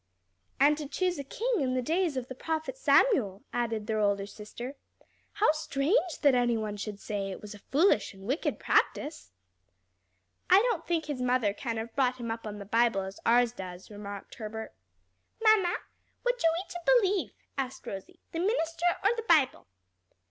"And 0.59 0.79
to 0.79 0.87
choose 0.87 1.19
a 1.19 1.23
king 1.23 1.57
in 1.59 1.75
the 1.75 1.81
days 1.83 2.17
of 2.17 2.27
the 2.27 2.33
prophet 2.33 2.75
Samuel," 2.75 3.43
added 3.53 3.85
their 3.85 3.99
older 3.99 4.25
sister. 4.25 4.73
"How 5.33 5.51
strange 5.51 6.21
that 6.23 6.33
any 6.33 6.57
one 6.57 6.75
should 6.75 6.99
say 6.99 7.29
it 7.29 7.39
was 7.39 7.53
a 7.53 7.59
foolish 7.59 8.11
and 8.15 8.23
wicked 8.25 8.57
practice!" 8.57 9.29
"I 10.49 10.59
don't 10.71 10.87
think 10.87 11.05
his 11.05 11.21
mother 11.21 11.53
can 11.53 11.77
have 11.77 11.95
brought 11.95 12.17
him 12.17 12.31
up 12.31 12.47
on 12.47 12.57
the 12.57 12.65
Bible 12.65 13.01
as 13.01 13.19
ours 13.27 13.51
does 13.51 13.83
us," 13.83 13.91
remarked 13.91 14.33
Herbert. 14.33 14.73
"Mamma, 15.39 15.75
which 16.23 16.41
are 16.43 16.51
we 16.51 16.69
to 16.69 16.79
believe," 16.83 17.33
asked 17.55 17.85
Rosie, 17.85 18.19
"the 18.31 18.39
minister 18.39 18.87
or 19.03 19.11
the 19.15 19.21
Bible?" 19.29 19.67